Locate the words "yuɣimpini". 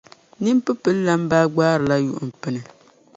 2.05-2.61